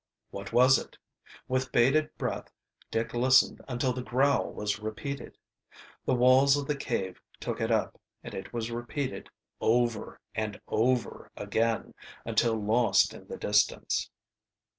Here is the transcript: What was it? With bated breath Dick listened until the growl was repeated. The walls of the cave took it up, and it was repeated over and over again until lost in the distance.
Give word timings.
What 0.31 0.51
was 0.51 0.79
it? 0.79 0.97
With 1.47 1.71
bated 1.71 2.17
breath 2.17 2.51
Dick 2.89 3.13
listened 3.13 3.61
until 3.67 3.93
the 3.93 4.01
growl 4.01 4.51
was 4.51 4.79
repeated. 4.79 5.37
The 6.05 6.15
walls 6.15 6.57
of 6.57 6.65
the 6.65 6.75
cave 6.75 7.21
took 7.39 7.61
it 7.61 7.69
up, 7.69 8.01
and 8.23 8.33
it 8.33 8.51
was 8.51 8.71
repeated 8.71 9.29
over 9.59 10.19
and 10.33 10.59
over 10.67 11.29
again 11.37 11.93
until 12.25 12.55
lost 12.59 13.13
in 13.13 13.27
the 13.27 13.37
distance. 13.37 14.09